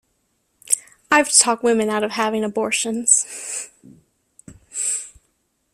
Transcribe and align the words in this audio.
I've 1.11 1.31
talked 1.31 1.63
women 1.63 1.91
out 1.91 2.03
of 2.03 2.13
having 2.13 2.43
abortions. 2.43 3.69